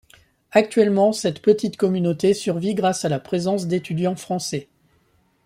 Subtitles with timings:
[0.49, 4.67] Actuellement, cette petite communauté survit grâce à la présence d'étudiants français.